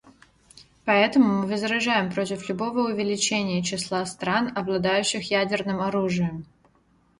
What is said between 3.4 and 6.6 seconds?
числа стран, обладающих ядерным оружием.